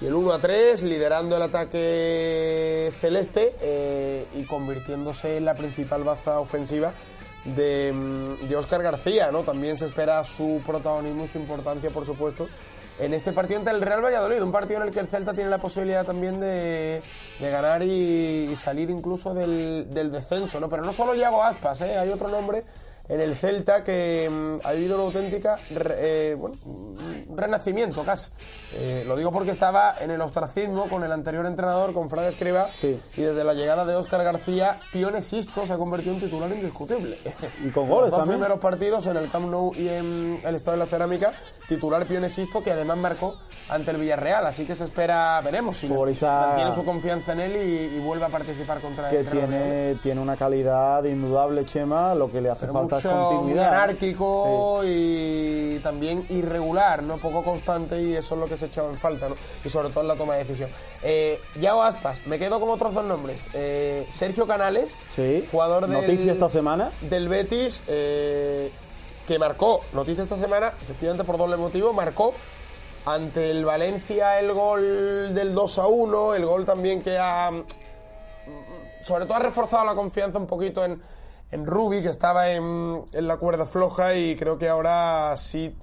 y 0.02 0.06
el 0.06 0.14
1-3, 0.14 0.82
liderando 0.82 1.36
el 1.36 1.42
ataque 1.42 2.92
celeste 3.00 3.54
eh, 3.60 4.26
y 4.34 4.44
convirtiéndose 4.44 5.38
en 5.38 5.44
la 5.44 5.54
principal 5.54 6.04
baza 6.04 6.40
ofensiva 6.40 6.92
de, 7.44 7.92
mm, 7.94 8.48
de 8.48 8.56
Óscar 8.56 8.82
García, 8.82 9.30
¿no? 9.30 9.42
También 9.44 9.78
se 9.78 9.86
espera 9.86 10.22
su 10.24 10.60
protagonismo 10.66 11.24
y 11.24 11.28
su 11.28 11.38
importancia, 11.38 11.90
por 11.90 12.04
supuesto, 12.04 12.48
en 12.98 13.14
este 13.14 13.32
partido 13.32 13.58
ante 13.58 13.70
el 13.70 13.82
Real 13.82 14.04
Valladolid, 14.04 14.42
un 14.42 14.52
partido 14.52 14.80
en 14.80 14.88
el 14.88 14.92
que 14.92 15.00
el 15.00 15.06
Celta 15.06 15.34
tiene 15.34 15.50
la 15.50 15.58
posibilidad 15.58 16.04
también 16.04 16.40
de, 16.40 17.02
ganar 17.40 17.82
y, 17.82 18.48
y 18.50 18.56
salir 18.56 18.90
incluso 18.90 19.34
del, 19.34 19.86
del 19.90 20.10
descenso, 20.10 20.60
¿no? 20.60 20.68
Pero 20.68 20.84
no 20.84 20.92
solo 20.92 21.14
Yago 21.14 21.42
Aspas, 21.42 21.80
¿eh? 21.82 21.98
Hay 21.98 22.10
otro 22.10 22.28
nombre 22.28 22.64
en 23.08 23.20
el 23.20 23.36
Celta 23.36 23.84
que 23.84 24.28
mm, 24.30 24.66
ha 24.66 24.72
vivido 24.72 24.96
una 24.96 25.04
auténtica 25.04 25.58
re- 25.74 25.94
eh, 25.98 26.34
bueno, 26.34 26.56
un 26.64 27.36
renacimiento 27.36 28.04
casi. 28.04 28.30
Eh, 28.74 29.04
lo 29.06 29.16
digo 29.16 29.30
porque 29.32 29.50
estaba 29.52 29.96
en 30.00 30.10
el 30.10 30.20
ostracismo 30.20 30.88
con 30.88 31.04
el 31.04 31.12
anterior 31.12 31.46
entrenador, 31.46 31.92
con 31.94 32.10
Fran 32.10 32.24
Escriba, 32.26 32.68
Sí. 32.74 33.00
y 33.16 33.22
desde 33.22 33.44
la 33.44 33.54
llegada 33.54 33.84
de 33.84 33.94
Óscar 33.94 34.22
García, 34.24 34.80
Pione 34.92 35.22
Sisto 35.22 35.66
se 35.66 35.72
ha 35.72 35.76
convertido 35.78 36.14
en 36.14 36.20
titular 36.20 36.50
indiscutible. 36.50 37.18
Y 37.64 37.70
con 37.70 37.88
Los 37.88 37.94
goles 37.96 38.10
dos 38.10 38.20
también. 38.20 38.38
primeros 38.38 38.58
partidos 38.60 39.06
en 39.06 39.16
el 39.16 39.30
Camp 39.30 39.50
Nou 39.50 39.72
y 39.74 39.88
en 39.88 40.40
el 40.44 40.54
Estadio 40.54 40.78
de 40.78 40.84
la 40.84 40.90
Cerámica, 40.90 41.32
titular 41.68 42.06
Pione 42.06 42.28
Sisto, 42.28 42.62
que 42.62 42.72
además 42.72 42.96
marcó 42.98 43.36
ante 43.68 43.90
el 43.90 43.96
Villarreal, 43.98 44.46
así 44.46 44.64
que 44.64 44.76
se 44.76 44.84
espera, 44.84 45.40
veremos 45.42 45.76
si 45.76 45.88
Futbolista- 45.88 46.46
mantiene 46.48 46.74
su 46.74 46.84
confianza 46.84 47.32
en 47.32 47.40
él 47.40 47.56
y, 47.56 47.96
y 47.96 47.98
vuelve 48.00 48.24
a 48.24 48.28
participar 48.28 48.80
contra 48.80 49.10
que 49.10 49.20
el 49.20 49.26
Valladolid. 49.26 49.48
tiene, 49.48 49.94
tiene 50.02 50.20
una 50.20 50.36
calidad 50.36 51.02
indudable, 51.04 51.64
Chema. 51.64 52.14
Lo 52.14 52.30
que 52.30 52.40
le 52.40 52.50
hace 52.50 52.60
Pero 52.62 52.72
falta 52.74 52.95
mucho, 52.96 53.42
muy 53.42 53.58
anárquico 53.58 54.80
y 54.84 55.78
también 55.82 56.24
irregular, 56.30 57.02
no 57.02 57.16
poco 57.18 57.42
constante 57.42 58.00
y 58.02 58.14
eso 58.14 58.34
es 58.34 58.40
lo 58.40 58.46
que 58.48 58.56
se 58.56 58.66
echaba 58.66 58.90
en 58.90 58.98
falta, 58.98 59.28
¿no? 59.28 59.36
Y 59.64 59.68
sobre 59.68 59.90
todo 59.90 60.00
en 60.02 60.08
la 60.08 60.16
toma 60.16 60.34
de 60.34 60.44
decisión. 60.44 60.70
Eh, 61.02 61.40
Yago 61.60 61.82
Aspas, 61.82 62.18
me 62.26 62.38
quedo 62.38 62.60
con 62.60 62.70
otros 62.70 62.94
dos 62.94 63.04
nombres. 63.04 63.46
Eh, 63.54 64.06
Sergio 64.12 64.46
Canales, 64.46 64.90
Sí. 65.14 65.46
jugador 65.50 65.86
del, 65.86 66.00
Noticia 66.00 66.32
esta 66.32 66.48
semana. 66.48 66.90
del 67.02 67.28
Betis, 67.28 67.82
eh, 67.88 68.70
que 69.26 69.38
marcó, 69.38 69.80
noticia 69.92 70.22
esta 70.22 70.36
semana, 70.38 70.72
efectivamente 70.82 71.24
por 71.24 71.38
doble 71.38 71.56
motivo, 71.56 71.92
marcó 71.92 72.32
ante 73.04 73.50
el 73.50 73.64
Valencia 73.64 74.38
el 74.40 74.52
gol 74.52 75.34
del 75.34 75.54
2 75.54 75.78
a 75.78 75.86
1, 75.86 76.34
el 76.34 76.44
gol 76.46 76.64
también 76.64 77.02
que 77.02 77.18
ha 77.18 77.50
sobre 79.02 79.24
todo 79.24 79.34
ha 79.36 79.40
reforzado 79.40 79.84
la 79.84 79.94
confianza 79.94 80.38
un 80.38 80.46
poquito 80.48 80.84
en, 80.84 81.00
en 81.50 81.66
Rubi, 81.66 82.02
que 82.02 82.08
estaba 82.08 82.50
en, 82.50 83.04
en 83.12 83.28
la 83.28 83.36
cuerda 83.36 83.66
floja 83.66 84.14
y 84.14 84.36
creo 84.36 84.58
que 84.58 84.68
ahora 84.68 85.34
sí 85.36 85.74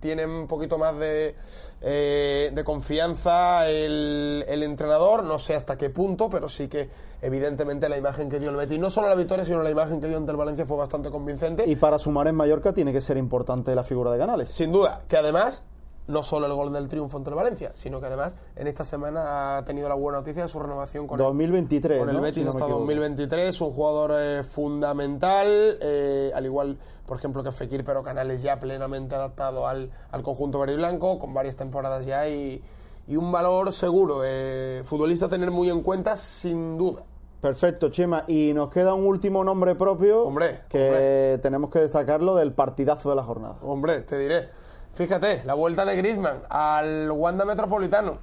tiene 0.00 0.26
un 0.26 0.46
poquito 0.46 0.76
más 0.76 0.98
de, 0.98 1.34
eh, 1.80 2.50
de 2.52 2.64
confianza 2.64 3.70
el, 3.70 4.44
el 4.46 4.62
entrenador, 4.62 5.24
no 5.24 5.38
sé 5.38 5.54
hasta 5.54 5.78
qué 5.78 5.88
punto, 5.88 6.28
pero 6.28 6.48
sí 6.48 6.68
que 6.68 6.90
evidentemente 7.22 7.88
la 7.88 7.96
imagen 7.96 8.28
que 8.28 8.38
dio 8.38 8.50
el 8.50 8.56
Betis, 8.56 8.78
no 8.78 8.90
solo 8.90 9.08
la 9.08 9.14
victoria, 9.14 9.46
sino 9.46 9.62
la 9.62 9.70
imagen 9.70 10.02
que 10.02 10.08
dio 10.08 10.18
ante 10.18 10.30
el 10.30 10.36
Valencia 10.36 10.66
fue 10.66 10.76
bastante 10.76 11.10
convincente. 11.10 11.64
Y 11.66 11.76
para 11.76 11.98
sumar 11.98 12.28
en 12.28 12.34
Mallorca 12.34 12.74
tiene 12.74 12.92
que 12.92 13.00
ser 13.00 13.16
importante 13.16 13.74
la 13.74 13.82
figura 13.82 14.10
de 14.10 14.18
Canales. 14.18 14.50
Sin 14.50 14.72
duda, 14.72 15.04
que 15.08 15.16
además, 15.16 15.62
no 16.06 16.22
solo 16.22 16.46
el 16.46 16.52
gol 16.52 16.72
del 16.72 16.88
triunfo 16.88 17.16
ante 17.16 17.30
el 17.30 17.36
Valencia, 17.36 17.70
sino 17.74 17.98
que 18.00 18.06
además 18.06 18.36
en 18.56 18.66
esta 18.66 18.84
semana 18.84 19.56
ha 19.58 19.64
tenido 19.64 19.88
la 19.88 19.94
buena 19.94 20.18
noticia 20.18 20.42
de 20.42 20.48
su 20.48 20.58
renovación 20.60 21.06
con 21.06 21.18
el 21.18 21.24
2023. 21.26 21.98
con 21.98 22.08
el 22.10 22.16
¿no? 22.16 22.20
Betis 22.22 22.42
Si 22.42 22.44
no 22.44 22.50
hasta 22.50 22.64
equivoco. 22.64 22.80
2023, 22.80 23.60
un 23.62 23.70
jugador 23.70 24.10
eh, 24.14 24.42
fundamental, 24.44 25.78
eh, 25.80 26.30
al 26.34 26.44
igual, 26.44 26.78
por 27.06 27.16
ejemplo, 27.16 27.42
que 27.42 27.52
Fekir, 27.52 27.84
pero 27.84 28.02
Canales 28.02 28.42
ya 28.42 28.60
plenamente 28.60 29.14
adaptado 29.14 29.66
al, 29.66 29.90
al 30.10 30.22
conjunto 30.22 30.58
verde 30.58 30.74
y 30.74 30.76
blanco, 30.76 31.18
con 31.18 31.32
varias 31.32 31.56
temporadas 31.56 32.04
ya 32.04 32.28
y, 32.28 32.62
y 33.08 33.16
un 33.16 33.32
valor 33.32 33.72
seguro. 33.72 34.20
eh, 34.24 34.82
futbolista 34.84 35.26
a 35.26 35.28
tener 35.30 35.50
muy 35.50 35.70
en 35.70 35.82
cuenta, 35.82 36.16
sin 36.16 36.76
duda. 36.76 37.02
Perfecto, 37.40 37.90
Chema. 37.90 38.24
Y 38.26 38.52
nos 38.54 38.70
queda 38.70 38.94
un 38.94 39.06
último 39.06 39.44
nombre 39.44 39.74
propio 39.74 40.22
Hombre, 40.24 40.60
que 40.68 40.86
hombre. 40.86 41.38
tenemos 41.38 41.70
que 41.70 41.78
destacarlo 41.80 42.34
del 42.36 42.52
partidazo 42.52 43.10
de 43.10 43.16
la 43.16 43.22
jornada. 43.22 43.56
Hombre, 43.62 44.00
te 44.02 44.16
diré. 44.18 44.48
Fíjate, 44.94 45.42
la 45.44 45.54
vuelta 45.54 45.84
de 45.84 45.96
Griezmann 45.96 46.42
al 46.48 47.10
Wanda 47.10 47.44
Metropolitano, 47.44 48.18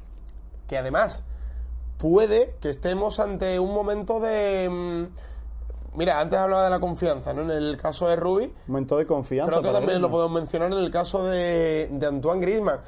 que 0.68 0.78
además 0.78 1.24
puede 1.98 2.56
que 2.62 2.70
estemos 2.70 3.20
ante 3.20 3.60
un 3.60 3.74
momento 3.74 4.20
de... 4.20 4.70
mm, 4.70 5.98
Mira, 5.98 6.22
antes 6.22 6.40
hablaba 6.40 6.64
de 6.64 6.70
la 6.70 6.80
confianza, 6.80 7.34
¿no? 7.34 7.42
En 7.42 7.52
el 7.52 7.76
caso 7.76 8.08
de 8.08 8.16
Rubi, 8.16 8.54
Momento 8.68 8.96
de 8.96 9.06
confianza. 9.06 9.52
Creo 9.52 9.62
que 9.62 9.78
también 9.78 10.02
lo 10.02 10.10
podemos 10.10 10.32
mencionar 10.40 10.72
en 10.72 10.78
el 10.78 10.90
caso 10.90 11.26
de, 11.26 11.90
de 11.92 12.08
Antoine 12.08 12.40
Griezmann. 12.40 12.80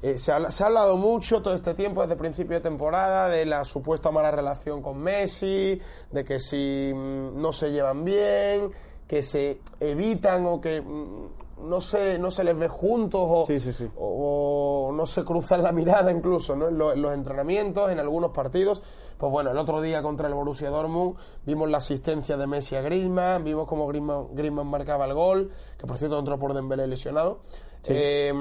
Eh, 0.00 0.16
se, 0.16 0.32
ha, 0.32 0.50
se 0.50 0.62
ha 0.62 0.66
hablado 0.68 0.96
mucho 0.96 1.42
todo 1.42 1.54
este 1.54 1.74
tiempo, 1.74 2.00
desde 2.00 2.16
principio 2.16 2.56
de 2.56 2.62
temporada, 2.62 3.28
de 3.28 3.44
la 3.44 3.64
supuesta 3.66 4.10
mala 4.10 4.30
relación 4.30 4.80
con 4.80 4.96
Messi, 4.98 5.78
de 6.10 6.24
que 6.24 6.40
si 6.40 6.92
mm, 6.94 7.38
no 7.38 7.52
se 7.52 7.72
llevan 7.72 8.04
bien, 8.04 8.70
que 9.06 9.22
se 9.22 9.60
evitan 9.78 10.46
o 10.46 10.58
que 10.58 10.80
mm, 10.80 11.26
no 11.58 11.80
se, 11.80 12.18
no 12.18 12.30
se 12.30 12.44
les 12.44 12.56
ve 12.58 12.68
juntos 12.68 13.22
o, 13.24 13.46
Sí, 13.46 13.60
sí, 13.60 13.72
sí. 13.72 13.88
o 13.96 14.90
no 14.94 15.06
se 15.06 15.24
cruzan 15.24 15.62
la 15.62 15.72
mirada 15.72 16.12
incluso 16.12 16.54
¿no? 16.54 16.68
en, 16.68 16.78
lo- 16.78 16.92
en 16.92 17.02
los 17.02 17.14
entrenamientos, 17.14 17.90
en 17.90 17.98
algunos 17.98 18.30
partidos. 18.32 18.82
Pues 19.18 19.32
bueno, 19.32 19.50
el 19.50 19.58
otro 19.58 19.80
día 19.80 20.02
contra 20.02 20.28
el 20.28 20.34
Borussia 20.34 20.68
Dortmund 20.70 21.16
vimos 21.46 21.70
la 21.70 21.78
asistencia 21.78 22.36
de 22.36 22.46
Messi 22.46 22.76
a 22.76 22.82
Griezmann, 22.82 23.42
vimos 23.44 23.66
cómo 23.66 23.86
Griezmann, 23.86 24.34
Griezmann 24.34 24.66
marcaba 24.66 25.06
el 25.06 25.14
gol, 25.14 25.50
que 25.78 25.86
por 25.86 25.96
cierto 25.96 26.18
entró 26.18 26.38
por 26.38 26.52
Dembélé 26.52 26.86
lesionado. 26.86 27.40
Eh, 27.84 28.32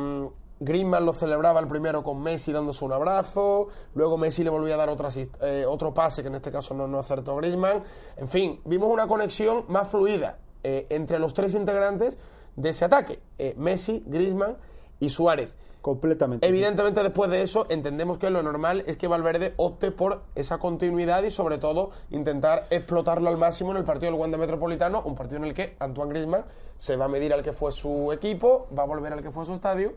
Griezmann 0.60 1.06
lo 1.06 1.14
celebraba 1.14 1.60
el 1.60 1.68
primero 1.68 2.02
con 2.04 2.22
Messi 2.22 2.52
dándose 2.54 2.84
un 2.86 2.94
abrazo, 2.94 3.68
luego 3.94 4.18
Messi 4.18 4.44
le 4.44 4.50
volvía 4.50 4.76
a 4.76 4.78
dar 4.78 4.90
otra 4.90 5.10
asist- 5.10 5.38
eh, 5.42 5.66
otro 5.66 5.94
pase 5.94 6.22
que 6.22 6.30
en 6.30 6.36
este 6.36 6.52
caso 6.52 6.74
no, 6.74 6.88
no 6.88 6.98
acertó 7.00 7.36
Griezmann. 7.38 7.84
En 8.18 8.28
fin, 8.30 8.62
vimos 8.66 8.90
una 8.90 9.06
conexión 9.08 9.66
más 9.68 9.88
fluida 9.90 10.38
eh, 10.64 10.88
entre 10.90 11.20
los 11.20 11.34
tres 11.34 11.54
integrantes 11.56 12.18
de 12.56 12.70
ese 12.70 12.86
ataque, 12.86 13.20
eh, 13.38 13.54
Messi, 13.58 14.04
Griezmann 14.06 14.58
y 15.00 15.10
Suárez. 15.10 15.56
Completamente. 15.82 16.48
Evidentemente, 16.48 17.04
después 17.04 17.30
de 17.30 17.44
eso, 17.44 17.68
entendemos 17.70 18.18
que 18.18 18.32
lo 18.32 18.42
normal 18.42 18.84
es 18.88 18.98
que 18.98 19.08
Valverde 19.08 19.54
opte 19.58 19.92
por 19.92 20.24
esa 20.34 20.58
continuidad 20.58 21.22
y, 21.22 21.30
sobre 21.30 21.60
todo, 21.60 21.92
intentar 22.10 22.66
explotarlo 22.72 23.30
al 23.30 23.38
máximo 23.38 23.70
en 23.70 23.78
el 23.78 23.84
partido 23.84 24.12
del 24.12 24.20
Wanda 24.20 24.40
Metropolitano, 24.40 25.04
un 25.06 25.14
partido 25.14 25.38
en 25.38 25.44
el 25.44 25.54
que 25.54 25.76
Antoine 25.78 26.10
Griezmann 26.10 26.44
se 26.78 26.96
va 26.96 27.06
a 27.06 27.08
medir 27.08 27.34
al 27.34 27.44
que 27.44 27.54
fue 27.54 27.72
su 27.72 28.12
equipo, 28.12 28.68
va 28.76 28.82
a 28.82 28.88
volver 28.88 29.14
al 29.14 29.22
que 29.22 29.30
fue 29.30 29.46
su 29.46 29.54
estadio, 29.54 29.94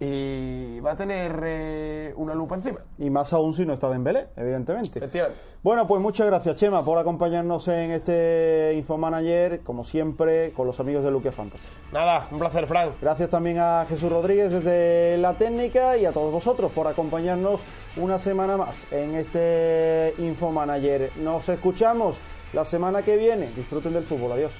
y 0.00 0.78
va 0.80 0.92
a 0.92 0.96
tener 0.96 1.40
eh, 1.44 2.12
una 2.16 2.34
lupa 2.34 2.54
encima. 2.54 2.78
Y 2.98 3.10
más 3.10 3.32
aún 3.32 3.52
si 3.52 3.66
no 3.66 3.72
está 3.72 3.88
Dembélé, 3.88 4.28
evidentemente. 4.36 5.00
Bueno, 5.62 5.86
pues 5.88 6.00
muchas 6.00 6.26
gracias, 6.26 6.56
Chema, 6.56 6.84
por 6.84 6.98
acompañarnos 6.98 7.66
en 7.68 7.90
este 7.90 8.74
Infomanager, 8.76 9.60
como 9.60 9.84
siempre, 9.84 10.52
con 10.52 10.66
los 10.66 10.78
amigos 10.78 11.02
de 11.02 11.10
Luque 11.10 11.32
Fantasy. 11.32 11.66
Nada, 11.92 12.28
un 12.30 12.38
placer, 12.38 12.66
Frank. 12.66 12.92
Gracias 13.00 13.28
también 13.28 13.58
a 13.58 13.86
Jesús 13.88 14.10
Rodríguez 14.10 14.52
desde 14.52 15.18
la 15.18 15.34
técnica 15.34 15.96
y 15.96 16.04
a 16.06 16.12
todos 16.12 16.32
vosotros 16.32 16.70
por 16.70 16.86
acompañarnos 16.86 17.60
una 17.96 18.18
semana 18.18 18.56
más 18.56 18.76
en 18.92 19.16
este 19.16 20.14
Infomanager. 20.18 21.10
Nos 21.16 21.48
escuchamos 21.48 22.20
la 22.52 22.64
semana 22.64 23.02
que 23.02 23.16
viene. 23.16 23.48
Disfruten 23.48 23.92
del 23.92 24.04
fútbol. 24.04 24.32
Adiós. 24.32 24.52